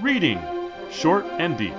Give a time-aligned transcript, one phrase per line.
[0.00, 0.40] Reading
[0.90, 1.74] Short and Deep.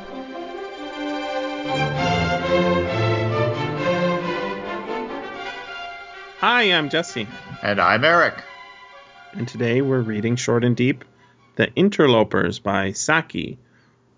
[6.41, 7.27] Hi, I'm Jesse,
[7.61, 8.43] And I'm Eric.
[9.33, 11.05] and today we're reading Short and Deep
[11.55, 13.57] The Interlopers by Saki,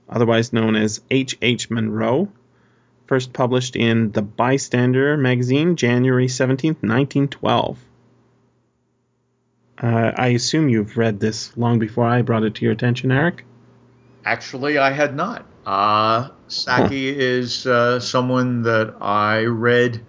[0.08, 1.38] otherwise known as H.
[1.42, 1.70] H.
[1.70, 2.32] Munro,
[3.08, 7.78] first published in The Bystander magazine, January 17, 1912.
[9.82, 13.44] Uh, I assume you've read this long before I brought it to your attention, Eric?
[14.26, 15.46] Actually, I had not.
[15.66, 20.04] Uh, Saki is uh, someone that I read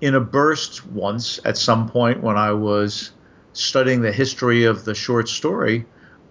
[0.00, 3.12] in a burst once at some point when I was
[3.52, 5.84] studying the history of the short story,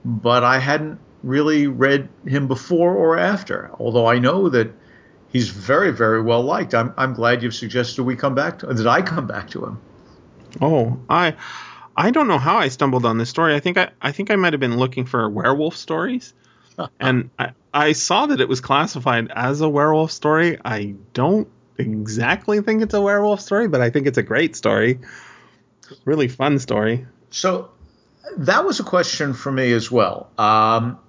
[0.04, 4.74] but I hadn't really read him before or after, although I know that
[5.30, 6.74] he's very, very well liked.
[6.74, 9.82] I'm, I'm glad you've suggested we come back to that I come back to him.
[10.60, 11.36] Oh, I
[11.96, 13.56] I don't know how I stumbled on this story.
[13.56, 16.34] I think I I think I might have been looking for werewolf stories.
[17.00, 20.58] and I, I saw that it was classified as a werewolf story.
[20.64, 25.00] I don't exactly think it's a werewolf story, but I think it's a great story.
[26.06, 27.06] Really fun story.
[27.32, 27.72] So
[28.38, 30.30] that was a question for me as well.
[30.38, 31.00] Um,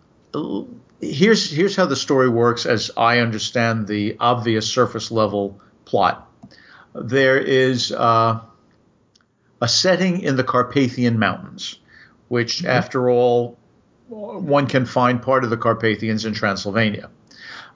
[1.00, 6.28] here's here's how the story works, as I understand the obvious surface level plot.
[6.94, 8.40] There is uh,
[9.60, 11.78] a setting in the Carpathian Mountains,
[12.28, 13.58] which, after all,
[14.12, 17.10] one can find part of the Carpathians in Transylvania.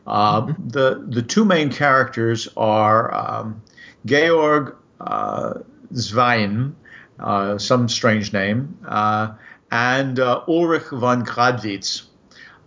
[0.06, 3.62] Uh, the the two main characters are um,
[4.05, 5.55] Georg uh,
[5.95, 6.77] Zwein,
[7.19, 9.33] uh, some strange name, uh,
[9.70, 12.03] and uh, Ulrich von Gradwitz.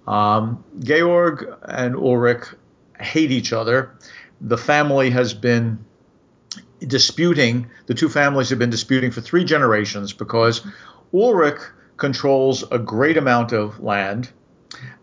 [0.07, 2.45] Um, Georg and Ulrich
[2.99, 3.95] hate each other.
[4.41, 5.85] The family has been
[6.79, 10.65] disputing, the two families have been disputing for three generations because
[11.13, 11.61] Ulrich
[11.99, 14.29] controls a great amount of land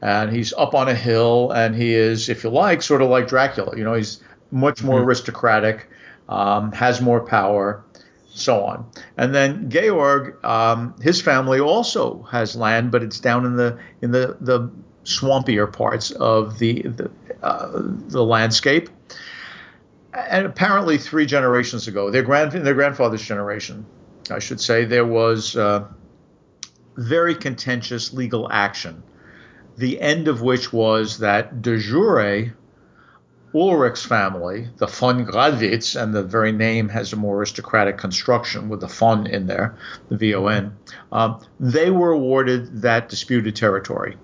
[0.02, 3.28] and he's up on a hill and he is, if you like, sort of like
[3.28, 3.76] Dracula.
[3.76, 5.04] You know, he's much more Mhm.
[5.06, 5.88] aristocratic,
[6.28, 7.82] um, has more power,
[8.28, 8.84] so on.
[9.16, 14.12] And then Georg, um, his family also has land, but it's down in the in
[14.12, 14.70] the the
[15.04, 17.10] swampier parts of the the,
[17.42, 17.68] uh,
[18.08, 18.88] the landscape.
[20.12, 23.84] And apparently, three generations ago, their grand their grandfather's generation,
[24.30, 25.84] I should say, there was uh,
[26.96, 29.02] very contentious legal action.
[29.76, 32.54] The end of which was that de jure,
[33.54, 38.80] Ulrich's family, the von Gradwitz, and the very name has a more aristocratic construction with
[38.80, 39.76] the von in there,
[40.08, 40.76] the V-O-N,
[41.12, 44.16] um, they were awarded that disputed territory.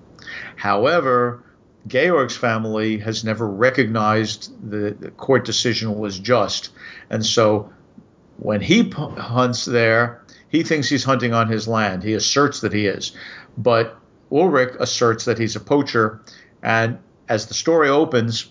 [0.56, 1.44] However,
[1.86, 6.70] Georg's family has never recognized the, the court decision was just.
[7.10, 7.72] And so
[8.42, 12.02] when he hunts there, he thinks he's hunting on his land.
[12.02, 13.12] He asserts that he is.
[13.56, 13.96] But
[14.32, 16.20] Ulrich asserts that he's a poacher.
[16.60, 16.98] And
[17.28, 18.50] as the story opens,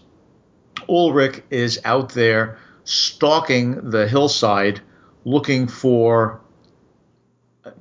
[0.87, 4.79] Ulrich is out there stalking the hillside
[5.25, 6.39] looking for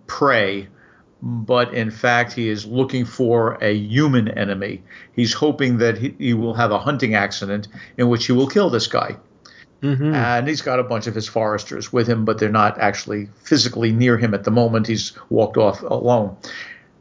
[0.08, 0.68] prey,
[1.22, 4.82] but in fact, he is looking for a human enemy.
[5.12, 8.68] He's hoping that he, he will have a hunting accident in which he will kill
[8.68, 9.16] this guy.
[9.80, 13.28] Hmm And he's got a bunch of his foresters with him, but they're not actually
[13.42, 14.86] physically near him at the moment.
[14.86, 16.36] He's walked off alone.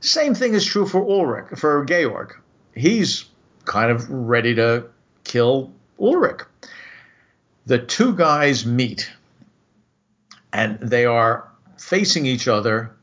[0.02, 2.36] Same thing is true for Ulrich, for Georg.
[2.74, 3.26] He's
[3.66, 4.86] kind of ready to
[5.26, 6.42] kill Ulrich.
[7.66, 9.12] The two guys meet,
[10.54, 12.96] and they are facing each other,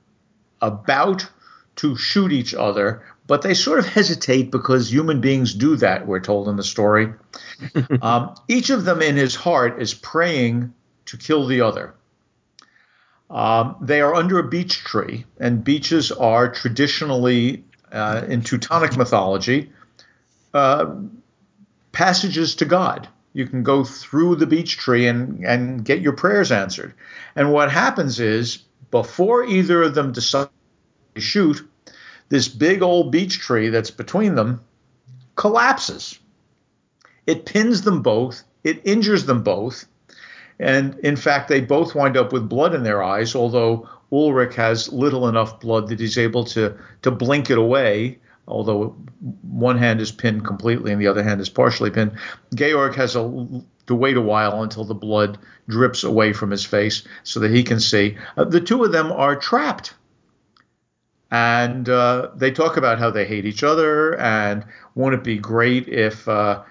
[0.62, 1.28] about
[1.76, 6.20] to shoot each other, but they sort of hesitate because human beings do that, we're
[6.20, 7.12] told in the story.
[8.02, 10.72] um, each of them in his heart is praying
[11.06, 11.94] to kill the other.
[13.28, 19.72] Um, they are under a beech tree, and beeches are traditionally, uh, in Teutonic mythology,
[20.54, 20.94] uh,
[21.92, 23.08] passages to God.
[23.32, 26.94] You can go through the beech tree and, and get your prayers answered.
[27.34, 28.58] And what happens is,
[28.90, 30.48] before either of them decide
[31.20, 31.66] shoot,
[32.28, 34.60] this big old beech tree that's between them
[35.36, 36.18] collapses.
[37.26, 39.86] It pins them both, it injures them both,
[40.58, 44.92] and in fact, they both wind up with blood in their eyes, although Ulrich has
[44.92, 48.18] little enough blood that he's able to, to blink it away,
[48.48, 48.96] although
[49.42, 52.12] one hand is pinned completely and the other hand is partially pinned.
[52.54, 57.06] Georg has a, to wait a while until the blood drips away from his face
[57.24, 58.16] so that he can see.
[58.36, 59.94] Uh, the two of them are trapped.
[61.30, 64.64] And uh, they talk about how they hate each other and
[64.94, 66.62] won't it be great if uh,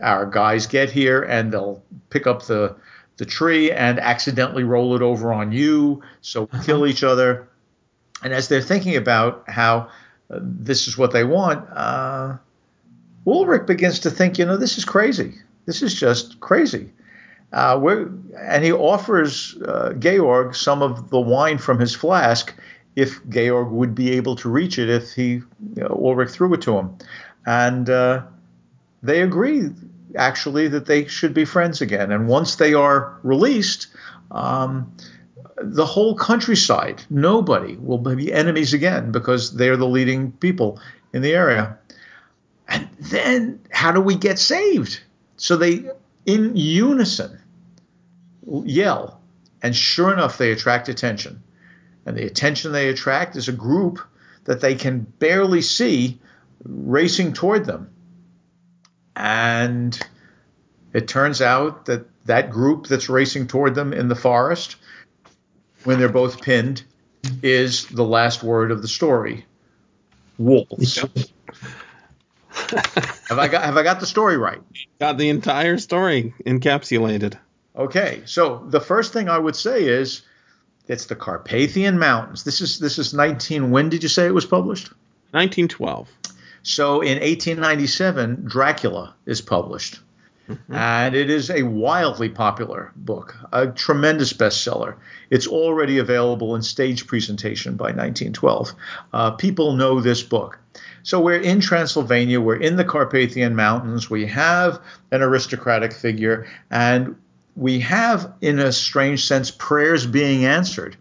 [0.00, 2.76] our guys get here and they'll pick up the
[3.20, 7.46] the tree and accidentally roll it over on you, so kill each other.
[8.22, 9.90] And as they're thinking about how
[10.30, 12.38] uh, this is what they want, uh,
[13.26, 15.34] Ulrich begins to think, you know, this is crazy.
[15.66, 16.90] This is just crazy.
[17.52, 17.78] Uh,
[18.38, 22.54] and he offers uh, Georg some of the wine from his flask
[22.96, 25.44] if Georg would be able to reach it if he you
[25.76, 26.96] know, Ulrich threw it to him.
[27.46, 28.22] And uh,
[29.02, 29.70] they agree
[30.16, 32.12] actually that they should be friends again.
[32.12, 33.86] And once they are released,
[34.30, 34.94] um,
[35.56, 40.80] the whole countryside, nobody will be enemies again because they're the leading people
[41.12, 41.78] in the area.
[42.68, 45.00] And then how do we get saved?
[45.36, 45.84] So they,
[46.26, 47.40] in unison,
[48.64, 49.20] yell.
[49.62, 51.42] And sure enough, they attract attention.
[52.10, 54.00] And the attention they attract is a group
[54.42, 56.18] that they can barely see
[56.64, 57.92] racing toward them.
[59.14, 59.96] And
[60.92, 64.74] it turns out that that group that's racing toward them in the forest,
[65.84, 66.82] when they're both pinned,
[67.44, 69.46] is the last word of the story
[70.36, 70.96] wolves.
[73.28, 74.60] have I got have I got the story right?
[74.98, 77.38] Got the entire story encapsulated.
[77.76, 80.22] Okay, so the first thing I would say is
[80.90, 82.42] it's the Carpathian Mountains.
[82.42, 83.70] This is this is 19.
[83.70, 84.88] When did you say it was published?
[85.30, 86.08] 1912.
[86.64, 90.00] So in 1897, Dracula is published.
[90.48, 90.74] Mm-hmm.
[90.74, 94.96] And it is a wildly popular book, a tremendous bestseller.
[95.30, 98.72] It's already available in stage presentation by 1912.
[99.12, 100.58] Uh, people know this book.
[101.04, 104.80] So we're in Transylvania, we're in the Carpathian Mountains, we have
[105.12, 107.16] an aristocratic figure, and
[107.56, 110.96] we have, in a strange sense, prayers being answered.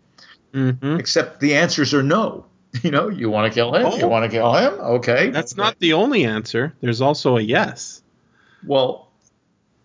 [0.54, 0.98] Mm-hmm.
[1.00, 2.46] Except the answers are no.
[2.84, 3.84] You know, you want to kill him?
[3.84, 3.98] Oh.
[3.98, 4.74] You want to kill him?
[4.74, 5.32] Okay.
[5.32, 6.72] That's not the only answer.
[6.82, 8.04] There's also a yes.
[8.64, 9.10] Well,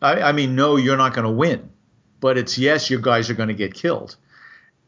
[0.02, 1.70] I, I mean, no, you're not going to win.
[2.20, 4.16] But it's yes, you guys are going to get killed.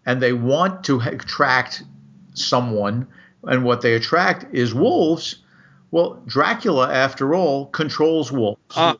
[0.04, 1.84] And they want to attract
[2.34, 3.08] someone,
[3.44, 5.36] and what they attract is wolves.
[5.90, 8.60] Well, Dracula, after all, controls wolves.
[8.76, 8.96] Ah,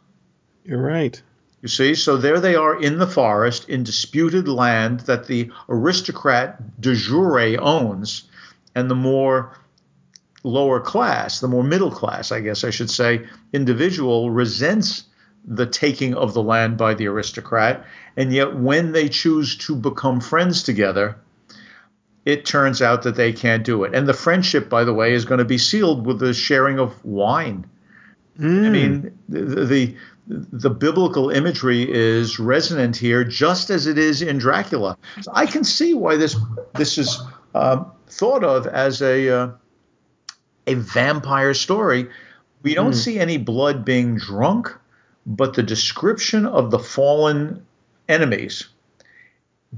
[0.64, 1.20] you're right.
[1.62, 6.81] You see, so there they are in the forest in disputed land that the aristocrat
[6.81, 8.25] de jure owns,
[8.75, 9.56] and the more
[10.44, 15.05] lower class, the more middle class, I guess I should say, individual resents
[15.47, 17.85] the taking of the land by the aristocrat.
[18.17, 21.17] And yet, when they choose to become friends together,
[22.25, 23.94] it turns out that they can't do it.
[23.94, 27.05] And the friendship, by the way, is going to be sealed with the sharing of
[27.05, 27.64] wine.
[28.38, 28.67] Mm.
[28.67, 29.97] I mean, the, the,
[30.27, 34.99] the biblical imagery is resonant here, just as it is in Dracula.
[35.23, 36.37] So I can see why this
[36.75, 37.21] this is
[37.55, 39.50] um, thought of as a uh,
[40.67, 42.09] a vampire story.
[42.62, 43.05] We don't mm.
[43.05, 44.77] see any blood being drunk,
[45.25, 47.65] but the description of the fallen
[48.09, 48.69] enemies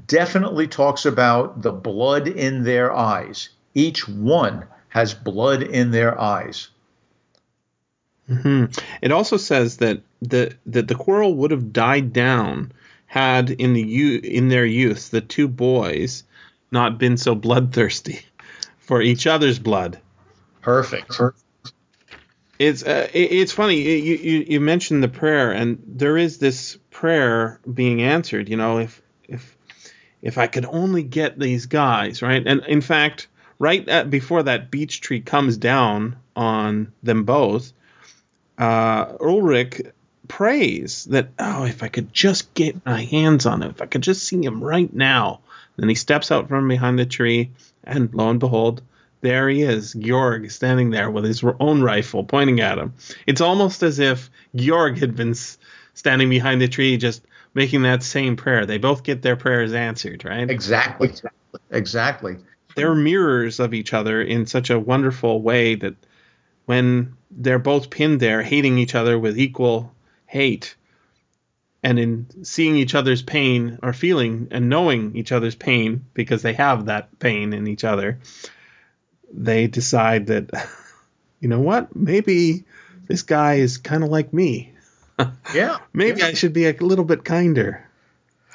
[0.07, 3.51] definitely talks about the blood in their eyes.
[3.75, 6.69] Each one has blood in their eyes.
[8.29, 8.67] Mm-hmm.
[9.01, 12.73] It also says that the that the quarrel would have died down
[13.07, 16.25] had in the in their youth the two boys
[16.71, 18.21] not been so bloodthirsty
[18.79, 19.99] for each other's blood.
[20.61, 21.19] Perfect.
[22.59, 26.77] It's uh, it, it's funny you, you you mentioned the prayer and there is this
[26.91, 28.49] prayer being answered.
[28.49, 29.57] You know if if
[30.21, 33.29] if I could only get these guys right and in fact
[33.59, 37.73] right at, before that beech tree comes down on them both
[38.59, 39.81] uh, Ulrich
[40.27, 44.03] prays that, oh, if I could just get my hands on him, if I could
[44.03, 45.41] just see him right now.
[45.77, 47.51] Then he steps out from behind the tree,
[47.85, 48.83] and lo and behold,
[49.21, 52.95] there he is, Georg, standing there with his own rifle pointing at him.
[53.27, 55.35] It's almost as if Georg had been
[55.95, 57.23] standing behind the tree, just
[57.55, 58.67] making that same prayer.
[58.67, 60.49] They both get their prayers answered, right?
[60.51, 61.13] Exactly.
[61.71, 62.37] Exactly.
[62.75, 65.95] They're mirrors of each other in such a wonderful way that
[66.67, 69.93] when they're both pinned there, hating each other with equal
[70.27, 70.75] hate,
[71.83, 76.55] and in seeing each other's pain or feeling and knowing each other's pain because they
[76.55, 78.19] have that pain in each other,
[79.33, 80.51] they decide that,
[81.41, 82.65] you know what, maybe
[83.07, 84.73] this guy is kind of like me.
[85.53, 85.79] Yeah.
[85.93, 86.29] maybe yeah.
[86.29, 87.85] I should be a little bit kinder.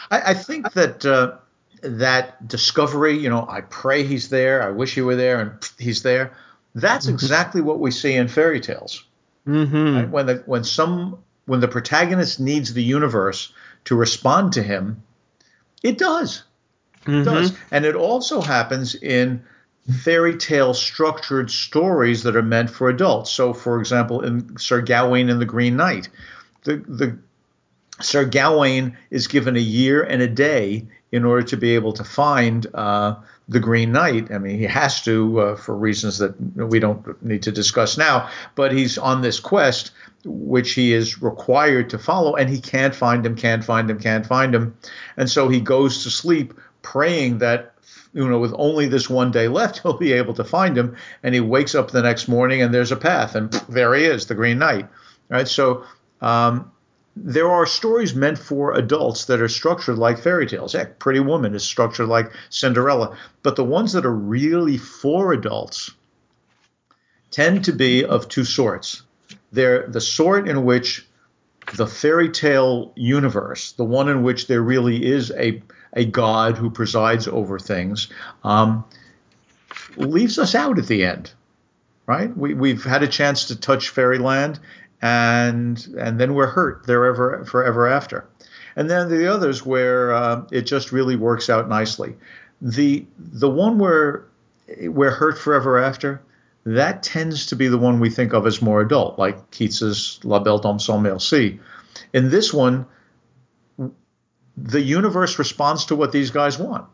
[0.09, 1.05] I, I think that.
[1.05, 1.37] Uh,
[1.81, 6.01] that discovery, you know, I pray he's there, I wish he were there, and he's
[6.01, 6.31] there
[6.75, 7.15] that's mm-hmm.
[7.15, 9.05] exactly what we see in fairy tales.
[9.47, 9.95] Mm-hmm.
[9.95, 10.09] Right?
[10.09, 13.53] When the when some when the protagonist needs the universe
[13.85, 15.03] to respond to him,
[15.81, 16.43] it does.
[17.01, 17.21] Mm-hmm.
[17.21, 19.43] It does, and it also happens in
[20.01, 23.31] fairy tale structured stories that are meant for adults.
[23.31, 26.09] So, for example, in Sir Gawain and the Green Knight,
[26.63, 27.17] the the
[28.01, 32.03] Sir Gawain is given a year and a day in order to be able to
[32.03, 33.15] find uh,
[33.47, 34.31] the Green Knight.
[34.31, 38.29] I mean, he has to uh, for reasons that we don't need to discuss now,
[38.55, 39.91] but he's on this quest
[40.25, 44.25] which he is required to follow, and he can't find him, can't find him, can't
[44.25, 44.75] find him.
[45.15, 47.75] And so he goes to sleep praying that,
[48.13, 50.95] you know, with only this one day left, he'll be able to find him.
[51.21, 54.25] And he wakes up the next morning and there's a path, and there he is,
[54.25, 54.87] the Green Knight.
[55.29, 55.47] Right.
[55.47, 55.85] So,
[56.21, 56.71] um,
[57.15, 60.73] there are stories meant for adults that are structured like fairy tales.
[60.73, 63.15] Heck, Pretty Woman is structured like Cinderella.
[63.43, 65.91] But the ones that are really for adults
[67.29, 69.03] tend to be of two sorts.
[69.51, 71.07] They're the sort in which
[71.75, 75.61] the fairy tale universe, the one in which there really is a,
[75.93, 78.09] a god who presides over things,
[78.43, 78.83] um,
[79.95, 81.31] leaves us out at the end,
[82.05, 82.35] right?
[82.35, 84.59] We, we've had a chance to touch fairyland
[85.03, 88.25] and and then we're hurt there forever after.
[88.75, 92.15] And then the others where uh, it just really works out nicely.
[92.61, 94.25] The the one where
[94.79, 96.21] we're hurt forever after,
[96.65, 100.39] that tends to be the one we think of as more adult, like Keats's La
[100.39, 101.59] Belle Dame sans merci.
[102.13, 102.85] In this one,
[104.55, 106.87] the universe responds to what these guys want.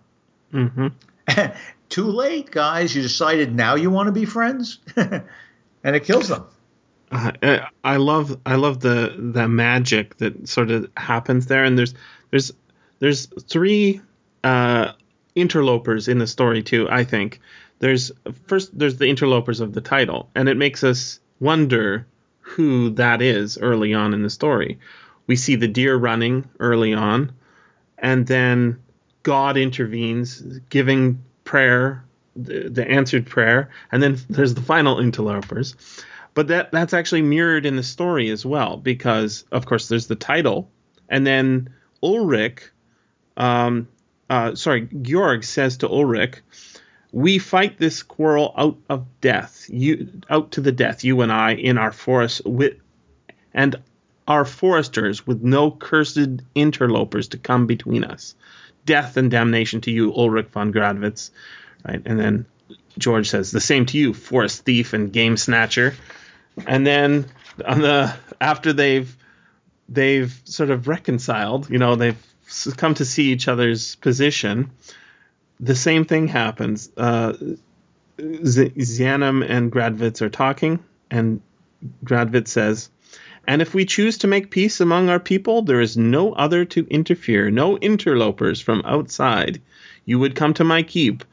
[0.52, 0.88] Mm-hmm.
[1.90, 2.96] Too late, guys.
[2.96, 5.24] You decided now you want to be friends, and
[5.84, 6.46] it kills them.
[7.12, 11.94] Uh, I love I love the the magic that sort of happens there, and there's
[12.30, 12.52] there's
[13.00, 14.02] there's three
[14.44, 14.94] uh,
[15.36, 16.88] interlopers in the story too.
[16.90, 17.40] I think
[17.80, 18.12] there's
[18.46, 22.06] first there's the interlopers of the title, and it makes us wonder
[22.42, 24.78] who that is early on in the story.
[25.28, 27.32] We see the deer running early on,
[27.98, 28.80] and then
[29.24, 32.04] God intervenes, giving prayer,
[32.36, 35.76] the, the answered prayer, and then there's the final interlopers
[36.34, 40.16] but that that's actually mirrored in the story as well because of course there's the
[40.16, 40.70] title
[41.10, 41.70] and then
[42.04, 42.72] Ulrich
[43.38, 43.88] um,
[44.30, 46.42] uh, sorry Georg says to Ulrich
[47.12, 51.54] we fight this quarrel out of death you out to the death you and I
[51.54, 52.76] in our forest with
[53.54, 53.76] and
[54.30, 58.36] our foresters with no cursed interlopers to come between us.
[58.86, 61.32] Death and damnation to you Ulrich von Gradwitz.
[61.86, 62.46] Right and then
[62.98, 65.96] George says the same to you forest thief and game snatcher
[66.68, 67.26] and then
[67.66, 69.16] on the after they've
[69.88, 72.18] they've sort of reconciled, you know, they've
[72.78, 74.72] come to see each other's position.
[75.60, 76.90] The same thing happens.
[76.96, 77.34] Uh,
[78.18, 81.42] Zianem and Gradwitz are talking, and
[82.04, 82.90] Gradwitz says,
[83.48, 86.88] "And if we choose to make peace among our people, there is no other to
[86.90, 89.62] interfere, no interlopers from outside.
[90.06, 91.24] You would come to my keep,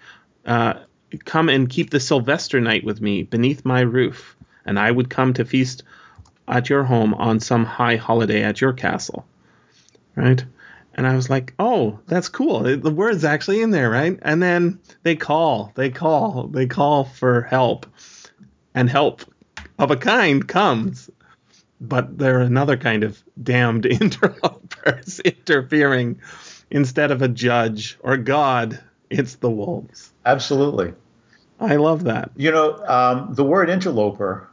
[0.45, 0.75] uh,
[1.25, 4.37] come and keep the Sylvester night with me beneath my roof
[4.67, 5.85] and I would come to feast
[6.49, 9.25] at your home on some high holiday at your castle.
[10.15, 10.45] Right?
[10.95, 12.61] And I was like, oh, that's cool.
[12.77, 14.19] The word's actually in there, right?
[14.23, 17.87] And then they call, they call, they call for help.
[18.75, 19.23] And help
[19.79, 21.11] of a kind comes.
[21.81, 26.21] But they're another kind of damned interlopers interfering.
[26.71, 30.13] Instead of a judge or God, it's the wolves.
[30.25, 30.95] Absolutely.
[31.61, 32.31] I love that.
[32.37, 34.49] You know, um, the word interloper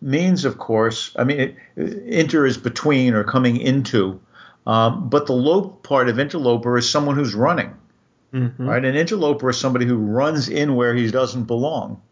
[0.00, 4.20] means, of course, I mean, it, inter is between or coming into,
[4.66, 7.74] um, but the lope part of interloper is someone who's running,
[8.32, 8.68] mm-hmm.
[8.68, 8.84] right?
[8.84, 12.02] An interloper is somebody who runs in where he doesn't belong.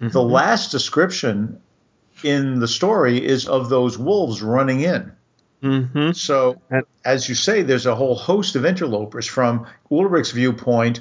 [0.00, 0.08] Mm-hmm.
[0.08, 1.60] The last description
[2.22, 5.12] in the story is of those wolves running in.
[5.62, 6.12] Mm-hmm.
[6.12, 6.60] So,
[7.04, 9.26] as you say, there's a whole host of interlopers.
[9.26, 11.00] From Ulrich's viewpoint,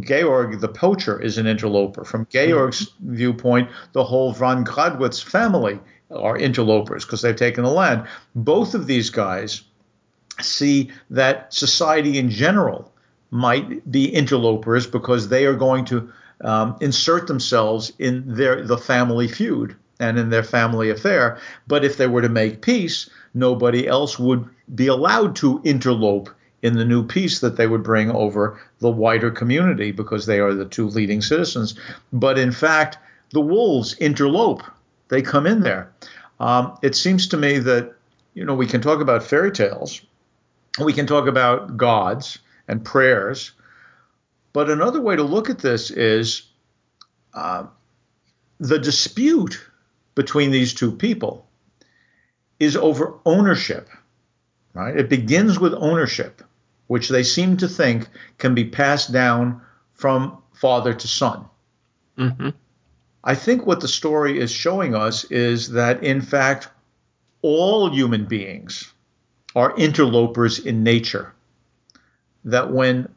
[0.00, 2.04] Georg the poacher is an interloper.
[2.04, 5.78] From Georg's viewpoint, the whole von Gradwitz family
[6.10, 8.06] are interlopers because they've taken the land.
[8.34, 9.62] Both of these guys
[10.40, 12.92] see that society in general
[13.30, 19.28] might be interlopers because they are going to um, insert themselves in their the family
[19.28, 21.38] feud and in their family affair.
[21.66, 26.30] But if they were to make peace, nobody else would be allowed to interlope
[26.62, 30.54] in the new peace that they would bring over the wider community because they are
[30.54, 31.78] the two leading citizens.
[32.12, 32.98] But in fact,
[33.32, 34.64] the wolves interlope,
[35.08, 35.92] they come in there.
[36.40, 37.94] Um, it seems to me that,
[38.34, 40.00] you know, we can talk about fairy tales,
[40.82, 42.38] we can talk about gods
[42.68, 43.52] and prayers,
[44.52, 46.42] but another way to look at this is
[47.34, 47.64] uh,
[48.58, 49.64] the dispute
[50.14, 51.46] between these two people
[52.58, 53.88] is over ownership.
[54.78, 54.96] Right?
[54.96, 56.40] It begins with ownership
[56.86, 58.08] which they seem to think
[58.38, 59.60] can be passed down
[59.92, 61.44] from father to son.
[62.16, 62.50] Mm-hmm.
[63.24, 66.68] I think what the story is showing us is that, in fact,
[67.42, 68.92] all human beings
[69.54, 71.34] are interlopers in nature.
[72.44, 73.08] That when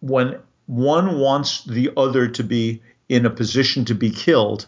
[0.00, 4.66] when one wants the other to be in a position to be killed,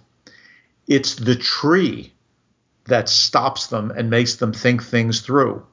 [0.87, 2.13] it's the tree
[2.87, 5.65] that stops them and makes them think things through.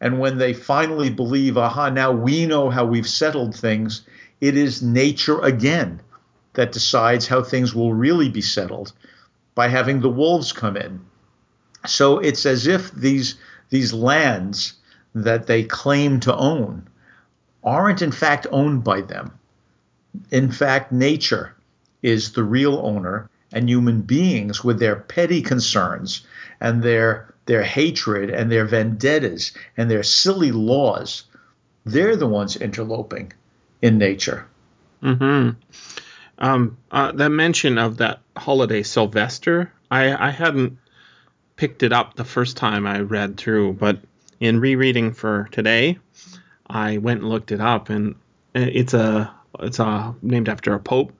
[0.00, 4.02] And when they finally believe, aha, now we know how we've settled things,
[4.40, 6.00] it is nature again
[6.54, 8.92] that decides how things will really be settled
[9.54, 11.00] by having the wolves come in.
[11.86, 13.36] So it's as if these
[13.70, 14.74] these lands
[15.14, 16.88] that they claim to own
[17.62, 19.32] aren't in fact owned by them.
[20.30, 21.54] In fact, nature
[22.02, 26.26] is the real owner, and human beings with their petty concerns
[26.60, 31.24] and their their hatred and their vendettas and their silly laws,
[31.84, 33.32] they're the ones interloping
[33.82, 34.46] in nature.
[35.00, 35.50] Hmm.
[36.38, 40.78] Um, uh, that mention of that holiday, Sylvester, I, I hadn't
[41.56, 43.98] picked it up the first time I read through, but
[44.38, 45.98] in rereading for today,
[46.68, 48.14] I went and looked it up, and
[48.54, 51.12] it's a it's a named after a pope.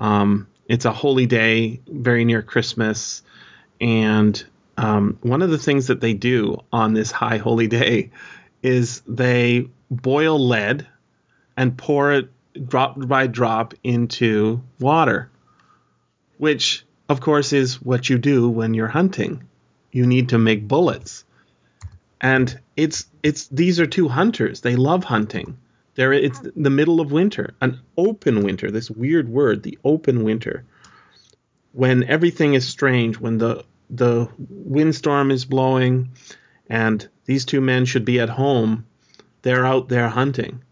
[0.00, 3.22] Um, it's a holy day, very near Christmas,
[3.80, 4.44] and
[4.82, 8.10] um, one of the things that they do on this high holy day
[8.62, 10.86] is they boil lead
[11.56, 12.30] and pour it
[12.66, 15.30] drop by drop into water,
[16.36, 19.44] which of course is what you do when you're hunting.
[19.92, 21.24] You need to make bullets.
[22.20, 24.62] And it's it's these are two hunters.
[24.62, 25.58] They love hunting.
[25.94, 30.64] There it's the middle of winter, an open winter, this weird word, the open winter.
[31.72, 36.10] When everything is strange, when the the windstorm is blowing
[36.68, 38.86] and these two men should be at home,
[39.42, 40.62] they're out there hunting.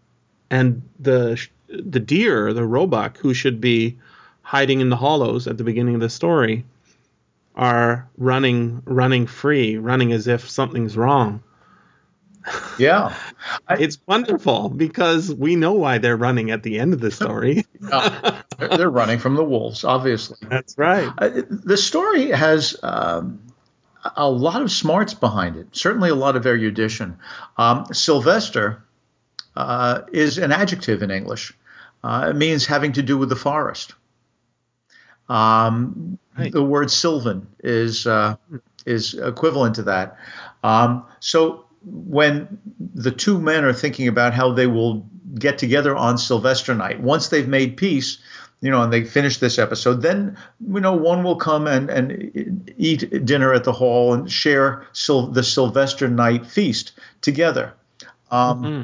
[0.49, 3.97] And the the deer, the roebuck, who should be
[4.41, 6.65] hiding in the hollows at the beginning of the story,
[7.55, 11.41] are running running free, running as if something's wrong.
[12.77, 13.15] Yeah.
[13.67, 17.65] I, it's wonderful because we know why they're running at the end of the story.
[17.89, 20.37] yeah, they're running from the wolves, obviously.
[20.41, 21.11] That's right.
[21.17, 23.41] Uh, the story has um,
[24.15, 27.17] a lot of smarts behind it, certainly a lot of erudition.
[27.57, 28.83] Um, Sylvester
[29.55, 31.53] uh, is an adjective in English.
[32.03, 33.93] Uh, it means having to do with the forest.
[35.29, 36.51] Um, right.
[36.51, 38.35] The word sylvan is uh,
[38.85, 40.17] is equivalent to that.
[40.63, 46.17] Um, so when the two men are thinking about how they will get together on
[46.17, 48.17] Sylvester night, once they've made peace,
[48.61, 52.71] you know, and they finish this episode, then you know one will come and and
[52.77, 57.73] eat dinner at the hall and share Sil- the Sylvester night feast together.
[58.29, 58.81] Um, mm-hmm.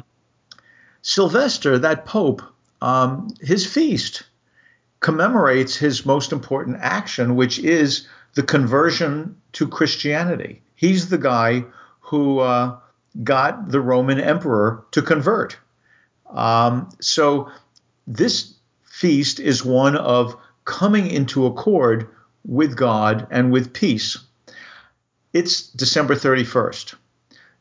[1.02, 2.42] Sylvester, that pope,
[2.82, 4.24] um, his feast
[5.00, 10.60] commemorates his most important action, which is the conversion to Christianity.
[10.74, 11.64] He's the guy
[12.00, 12.78] who uh,
[13.22, 15.56] got the Roman emperor to convert.
[16.30, 17.50] Um, so
[18.06, 18.57] this
[18.98, 22.08] feast is one of coming into accord
[22.44, 24.18] with God and with peace.
[25.32, 26.96] It's December 31st.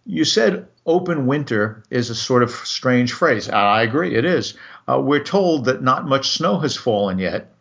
[0.08, 3.50] You said open winter is a sort of strange phrase.
[3.50, 4.56] I agree, it is.
[4.90, 7.54] Uh, we're told that not much snow has fallen yet.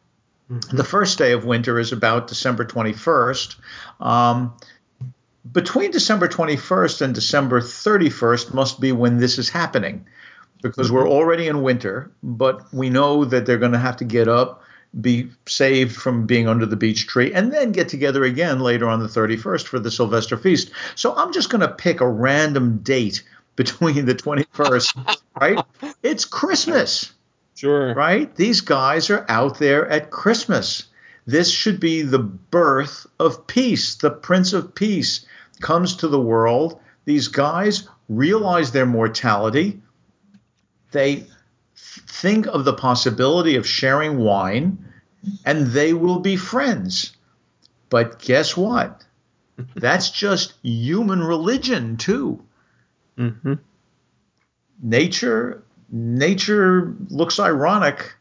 [0.51, 0.75] Mm-hmm.
[0.75, 3.57] The first day of winter is about December 21st.
[4.01, 4.55] Um,
[5.53, 10.07] between December 21st and December 31st must be when this is happening
[10.63, 14.29] because we're already in winter, but we know that they're going to have to get
[14.29, 14.63] up,
[15.01, 19.01] be saved from being under the beech tree, and then get together again later on
[19.01, 20.71] the 31st for the Sylvester feast.
[20.95, 23.23] So I'm just going to pick a random date
[23.57, 25.65] between the 21st, right?
[26.03, 27.13] It's Christmas.
[27.55, 27.95] Sure.
[27.95, 28.35] Right?
[28.37, 30.85] These guys are out there at Christmas.
[31.27, 33.95] This should be the birth of peace.
[33.97, 35.25] The Prince of Peace
[35.61, 36.79] comes to the world.
[37.07, 39.81] These guys realize their mortality.
[40.93, 41.27] They
[41.85, 44.93] think of the possibility of sharing wine,
[45.45, 47.17] and they will be friends.
[47.91, 49.05] But guess what?
[49.75, 52.43] That's just human religion, too.
[53.19, 53.55] Mm-hmm.
[54.83, 58.15] Nature nature looks ironic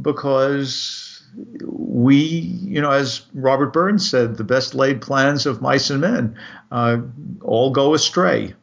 [0.00, 1.22] because
[1.62, 6.36] we, you know, as Robert Burns said, the best laid plans of mice and men
[6.70, 6.98] uh,
[7.42, 8.54] all go astray.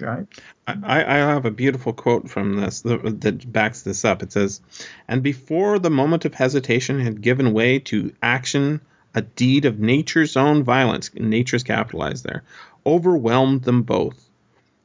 [0.00, 0.26] Right.
[0.66, 4.22] I, I have a beautiful quote from this that backs this up.
[4.22, 4.60] It says,
[5.08, 8.80] "And before the moment of hesitation had given way to action,
[9.14, 12.42] a deed of nature's own violence, nature's capitalized there,
[12.84, 14.22] overwhelmed them both.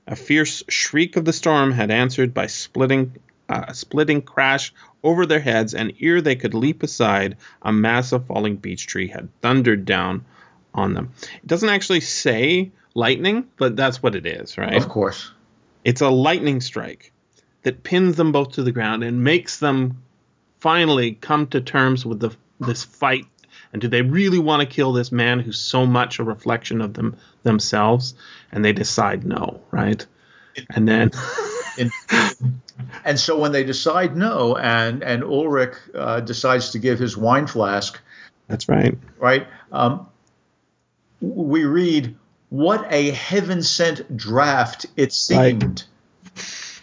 [0.08, 3.16] A fierce shriek of the storm had answered by splitting
[3.50, 8.26] uh, splitting crash over their heads, and ere they could leap aside, a mass of
[8.26, 10.24] falling beech tree had thundered down
[10.74, 11.12] on them.
[11.34, 14.76] It doesn't actually say lightning, but that's what it is, right?
[14.76, 15.32] Of course.
[15.84, 17.12] It's a lightning strike.
[17.64, 20.02] that pins them both to the ground and makes them
[20.60, 23.26] finally come to terms with the this fight
[23.74, 26.94] and do they really want to kill this man who's so much a reflection of
[26.94, 28.14] them themselves
[28.52, 30.06] and they decide no right
[30.76, 31.10] and then
[33.06, 37.48] and so when they decide no and and ulrich uh, decides to give his wine
[37.48, 38.00] flask
[38.48, 40.08] that's right right um,
[41.22, 42.16] we read
[42.52, 45.86] what a heaven sent draft it seemed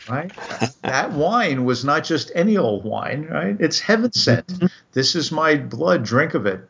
[0.09, 0.33] right?
[0.83, 3.57] that wine was not just any old wine, right?
[3.61, 4.47] It's heaven sent.
[4.47, 4.67] Mm-hmm.
[4.93, 6.67] this is my blood, drink of it.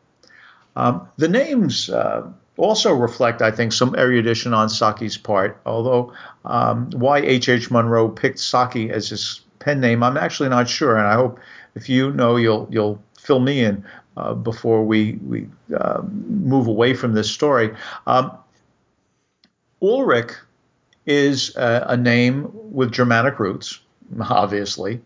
[0.75, 6.89] Um, the names uh, also reflect, I think, some erudition on Saki's part, although um,
[6.91, 7.49] why H.H.
[7.49, 7.71] H.
[7.71, 11.39] Munro picked Saki as his pen name, I'm actually not sure, and I hope
[11.75, 13.85] if you know, you'll you'll fill me in
[14.17, 17.73] uh, before we we uh, move away from this story.
[18.05, 18.37] Um,
[19.81, 20.33] Ulrich
[21.05, 23.79] is a, a name with Germanic roots,
[24.21, 25.01] obviously,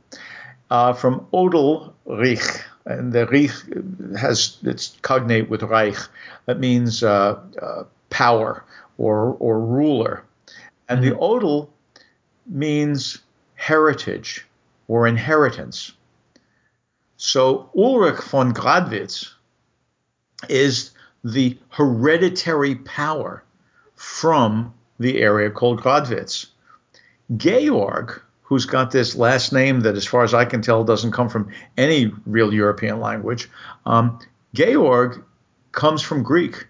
[0.69, 2.41] uh, from Odel Rich.
[2.85, 3.51] And the Rich
[4.19, 5.97] has its cognate with Reich.
[6.45, 8.65] That means uh, uh, power
[8.97, 10.23] or, or ruler.
[10.89, 11.11] And mm-hmm.
[11.11, 11.69] the Odel
[12.45, 13.19] means
[13.55, 14.45] heritage
[14.89, 15.93] or inheritance.
[17.15, 19.29] So Ulrich von Gradwitz
[20.49, 20.91] is
[21.23, 23.43] the hereditary power
[24.03, 26.47] from the area called Gradwitz.
[27.37, 31.29] Georg, who's got this last name that, as far as I can tell, doesn't come
[31.29, 33.49] from any real European language,
[33.85, 34.19] um,
[34.53, 35.23] Georg
[35.71, 36.67] comes from Greek,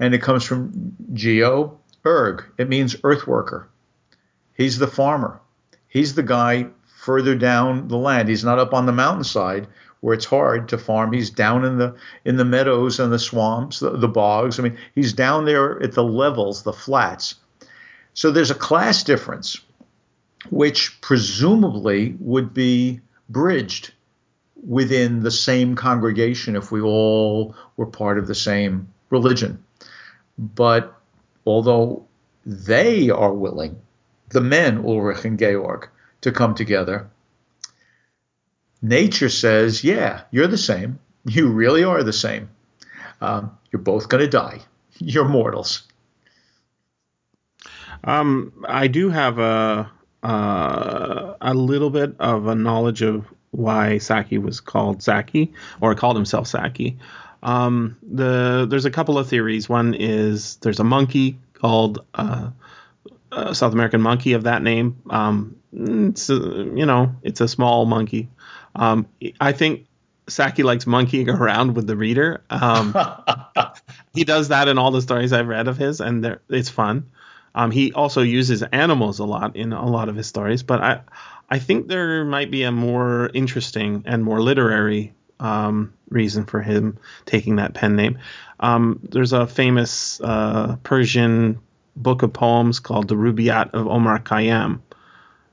[0.00, 2.42] and it comes from geo erg.
[2.56, 3.68] It means earth worker.
[4.54, 5.40] He's the farmer.
[5.88, 8.30] He's the guy further down the land.
[8.30, 9.68] He's not up on the mountainside
[10.02, 11.12] where it's hard to farm.
[11.12, 14.58] He's down in the in the meadows and the swamps, the, the bogs.
[14.58, 17.36] I mean, he's down there at the levels, the flats,
[18.14, 19.60] so there's a class difference,
[20.50, 23.92] which presumably would be bridged
[24.66, 29.64] within the same congregation if we all were part of the same religion.
[30.38, 30.94] But
[31.46, 32.06] although
[32.44, 33.80] they are willing,
[34.30, 35.88] the men, Ulrich and Georg,
[36.20, 37.08] to come together,
[38.82, 40.98] nature says, yeah, you're the same.
[41.24, 42.50] You really are the same.
[43.20, 44.60] Um, you're both going to die.
[44.98, 45.82] You're mortals.
[48.04, 49.90] Um, I do have a
[50.22, 56.16] uh, a little bit of a knowledge of why Saki was called Saki or called
[56.16, 56.98] himself Saki.
[57.42, 59.68] Um, the there's a couple of theories.
[59.68, 62.50] One is there's a monkey called uh,
[63.32, 65.02] a South American monkey of that name.
[65.10, 68.28] Um, it's a, you know it's a small monkey.
[68.74, 69.06] Um,
[69.40, 69.86] I think
[70.28, 72.42] Saki likes monkeying around with the reader.
[72.50, 72.94] Um,
[74.14, 77.10] he does that in all the stories I've read of his, and it's fun.
[77.54, 81.00] Um, he also uses animals a lot in a lot of his stories, but I,
[81.50, 86.98] I think there might be a more interesting and more literary um, reason for him
[87.26, 88.18] taking that pen name.
[88.60, 91.60] Um, there's a famous uh, Persian
[91.94, 94.80] book of poems called the Rubaiyat of Omar Khayyam,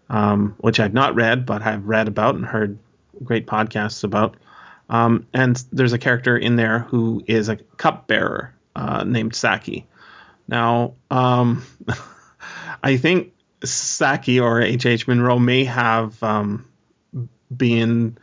[0.09, 2.77] um, which I've not read, but I've read about and heard
[3.23, 4.37] great podcasts about.
[4.89, 9.85] Um, and there's a character in there who is a cupbearer uh, named Saki.
[10.47, 11.63] Now, um,
[12.83, 14.85] I think Saki or H.H.
[14.85, 15.07] H.
[15.07, 16.65] Munro may have um,
[17.55, 18.17] been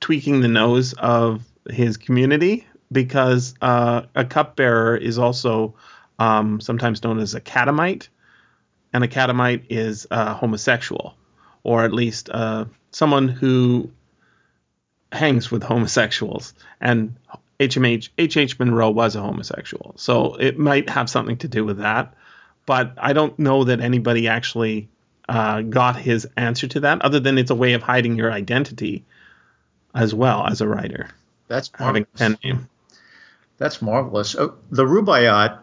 [0.00, 5.74] tweaking the nose of his community because uh, a cupbearer is also
[6.18, 8.08] um, sometimes known as a catamite,
[8.92, 11.14] and a catamite is homosexual,
[11.62, 13.90] or at least uh, someone who
[15.16, 16.54] hangs with homosexuals.
[16.80, 17.16] And
[17.58, 22.14] HMH HH Munro was a homosexual, so it might have something to do with that.
[22.66, 24.88] But I don't know that anybody actually
[25.28, 29.04] uh, got his answer to that, other than it's a way of hiding your identity
[29.94, 31.08] as well as a writer.
[31.48, 31.86] That's marvelous.
[31.86, 32.68] having a pen name.
[33.58, 34.34] That's marvelous.
[34.34, 35.58] Oh, the Rubaiyat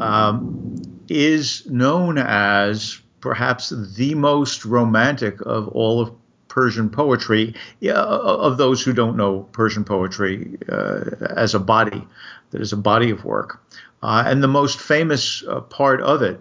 [0.00, 6.12] um, is known as perhaps the most romantic of all of
[6.54, 11.00] Persian poetry, yeah, of those who don't know Persian poetry uh,
[11.36, 12.06] as a body,
[12.50, 13.60] that is a body of work.
[14.04, 16.40] Uh, and the most famous uh, part of it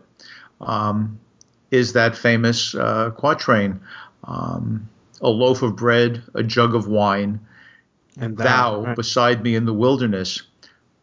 [0.62, 1.19] um,
[1.71, 3.80] is that famous uh, quatrain
[4.26, 4.88] um,
[5.21, 7.39] A loaf of bread, a jug of wine,
[8.19, 8.95] and thou, thou right.
[8.95, 10.43] beside me in the wilderness.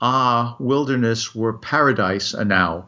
[0.00, 2.86] Ah, wilderness were paradise enow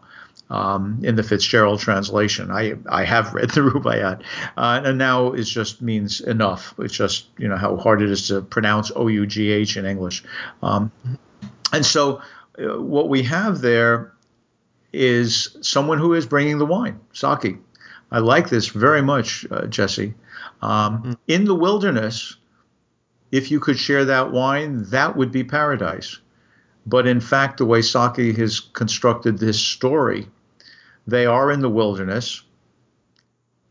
[0.51, 2.51] um, in the Fitzgerald translation.
[2.51, 4.23] I I have read the Rubaiyat,
[4.57, 6.75] uh, and now it just means enough.
[6.79, 9.87] It's just you know how hard it is to pronounce O U G H in
[9.87, 10.25] English,
[10.63, 10.93] um,
[11.73, 12.23] and so
[12.59, 14.13] uh, what we have there
[14.93, 17.57] is someone who is bringing the wine, sake.
[18.11, 20.13] I like this very much, uh, Jesse.
[20.61, 21.17] Um, mm.
[21.29, 22.37] In the wilderness,
[23.31, 26.19] if you could share that wine, that would be paradise.
[26.87, 30.29] But in fact, the way Saki has constructed this story,
[31.07, 32.43] they are in the wilderness,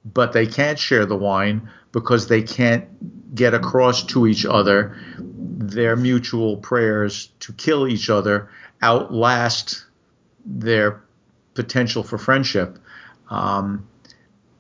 [0.06, 5.96] but they can't share the wine because they can't get across to each other their
[5.96, 8.50] mutual prayers to kill each other
[8.82, 9.86] outlast
[10.46, 11.04] their
[11.54, 12.80] potential for friendship.
[13.30, 13.88] Um,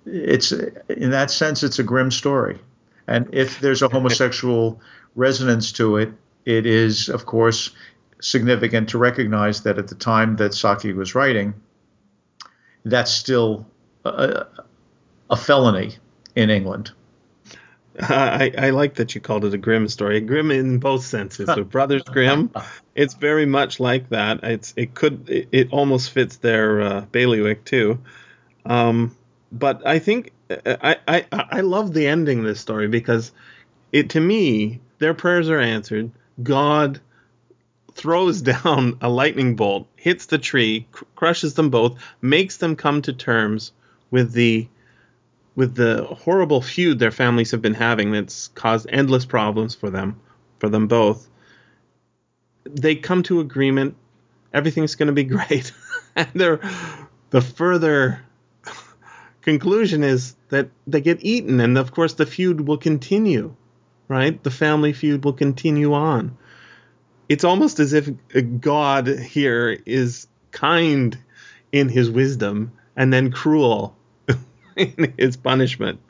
[0.05, 2.59] it's in that sense, it's a grim story.
[3.07, 4.79] And if there's a homosexual
[5.15, 6.13] resonance to it,
[6.45, 7.71] it is, of course,
[8.21, 11.53] significant to recognize that at the time that Saki was writing,
[12.85, 13.65] that's still
[14.05, 14.45] a,
[15.29, 15.97] a felony
[16.35, 16.91] in England.
[17.99, 20.21] I, I, like that you called it a grim story.
[20.21, 21.47] Grim in both senses.
[21.47, 22.49] The Brothers Grimm,
[22.95, 24.43] it's very much like that.
[24.43, 27.99] It's it could it, it almost fits their uh, bailiwick too.
[28.65, 29.15] Um,
[29.51, 33.33] but I think I, I I love the ending of this story because
[33.91, 36.11] it to me their prayers are answered.
[36.41, 37.01] God
[38.01, 43.01] throws down a lightning bolt, hits the tree, cr- crushes them both, makes them come
[43.03, 43.71] to terms
[44.09, 44.67] with the
[45.53, 50.19] with the horrible feud their families have been having that's caused endless problems for them
[50.59, 51.29] for them both.
[52.63, 53.95] They come to agreement.
[54.53, 55.71] Everything's going to be great.
[56.15, 56.59] and they're
[57.29, 58.21] the further
[59.41, 63.55] conclusion is that they get eaten, and of course the feud will continue,
[64.07, 64.41] right?
[64.43, 66.37] The family feud will continue on.
[67.31, 68.09] It's almost as if
[68.59, 71.17] God here is kind
[71.71, 73.95] in his wisdom and then cruel
[74.75, 76.01] in his punishment.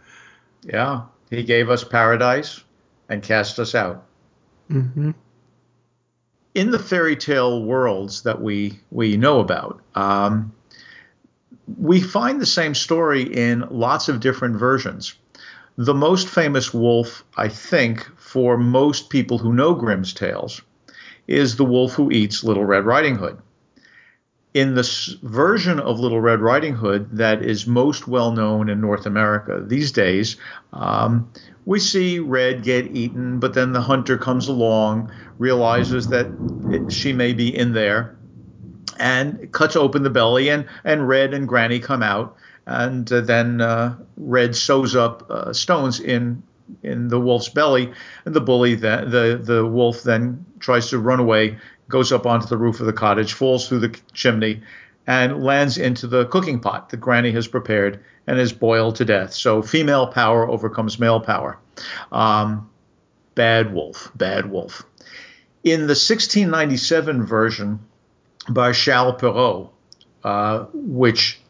[0.63, 2.63] Yeah, he gave us paradise
[3.07, 4.03] and cast us out.
[4.71, 5.11] Mm-hmm.
[6.55, 10.51] In the fairy tale worlds that we we know about, um,
[11.77, 15.13] we find the same story in lots of different versions.
[15.77, 20.63] The most famous wolf, I think, for most people who know Grimm's tales,
[21.27, 23.37] is the wolf who eats Little Red Riding Hood.
[24.53, 29.05] In the version of Little Red Riding Hood that is most well known in North
[29.05, 30.35] America these days,
[30.73, 31.31] um,
[31.65, 36.27] we see Red get eaten, but then the hunter comes along, realizes that
[36.69, 38.17] it, she may be in there,
[38.99, 43.61] and cuts open the belly, and, and Red and Granny come out, and uh, then
[43.61, 46.43] uh, Red sews up uh, stones in
[46.83, 47.91] in the wolf's belly,
[48.25, 51.57] and the bully then the the wolf then tries to run away,
[51.89, 54.61] goes up onto the roof of the cottage, falls through the chimney,
[55.07, 59.33] and lands into the cooking pot that Granny has prepared and is boiled to death.
[59.33, 61.57] So female power overcomes male power.
[62.11, 62.69] Um,
[63.35, 64.83] bad wolf, bad wolf.
[65.63, 67.79] In the 1697 version
[68.49, 69.73] by Charles Perrault,
[70.23, 71.40] uh, which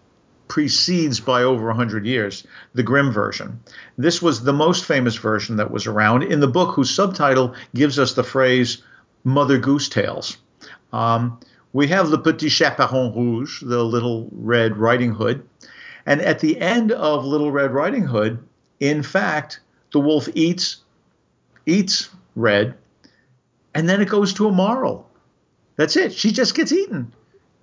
[0.52, 3.58] precedes by over 100 years the Grimm version.
[3.98, 7.98] This was the most famous version that was around in the book, whose subtitle gives
[7.98, 8.84] us the phrase
[9.24, 10.36] Mother Goose Tales.
[10.92, 11.40] Um,
[11.72, 15.48] we have Le Petit Chaperon Rouge, the Little Red Riding Hood.
[16.06, 18.44] And at the end of Little Red Riding Hood,
[18.82, 19.62] in fact,
[19.94, 20.82] the wolf eats
[21.66, 22.76] eats Red,
[23.74, 25.10] and then it goes to a moral.
[25.78, 26.12] That's it.
[26.12, 27.14] She just gets eaten.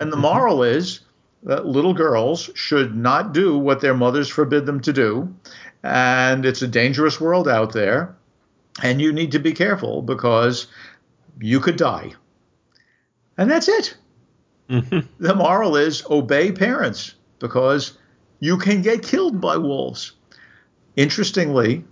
[0.00, 1.00] And the moral is
[1.42, 5.34] that little girls should not do what their mothers forbid them to do.
[5.82, 8.16] And it's a dangerous world out there.
[8.82, 10.66] And you need to be careful because
[11.40, 12.12] you could die.
[13.36, 13.96] And that's it.
[14.68, 15.00] Mm-hmm.
[15.18, 17.96] The moral is obey parents because
[18.40, 20.12] you can get killed by wolves.
[20.96, 21.84] Interestingly,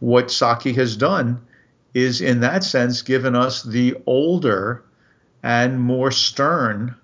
[0.00, 1.40] what Saki has done
[1.94, 4.84] is, in that sense, given us the older
[5.42, 6.94] and more stern,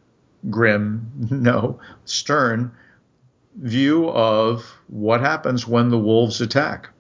[0.51, 2.73] grim, no, stern
[3.57, 6.91] view of what happens when the wolves attack.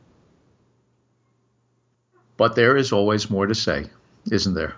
[2.37, 3.87] But there is always more to say,
[4.31, 4.75] isn't there?